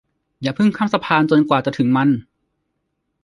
[0.41, 2.09] อย่าพึ่งข้ามสะพานจนกว่าจะถึงมัน